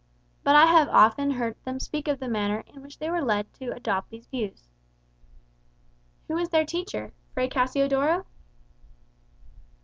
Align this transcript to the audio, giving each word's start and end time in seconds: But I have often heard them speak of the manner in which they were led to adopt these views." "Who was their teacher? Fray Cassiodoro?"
But 0.43 0.55
I 0.55 0.65
have 0.65 0.89
often 0.89 1.29
heard 1.29 1.57
them 1.63 1.79
speak 1.79 2.07
of 2.07 2.17
the 2.19 2.27
manner 2.27 2.63
in 2.65 2.81
which 2.81 2.97
they 2.97 3.11
were 3.11 3.21
led 3.21 3.53
to 3.59 3.69
adopt 3.69 4.09
these 4.09 4.25
views." 4.25 4.67
"Who 6.27 6.33
was 6.33 6.49
their 6.49 6.65
teacher? 6.65 7.13
Fray 7.35 7.47
Cassiodoro?" 7.47 8.25